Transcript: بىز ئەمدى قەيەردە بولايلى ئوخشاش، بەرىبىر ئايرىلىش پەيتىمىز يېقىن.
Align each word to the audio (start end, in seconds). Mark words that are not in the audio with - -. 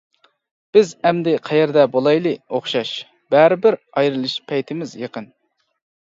بىز 0.75 0.91
ئەمدى 1.07 1.33
قەيەردە 1.49 1.83
بولايلى 1.95 2.31
ئوخشاش، 2.57 2.93
بەرىبىر 3.35 3.77
ئايرىلىش 3.81 4.33
پەيتىمىز 4.53 4.95
يېقىن. 5.03 5.29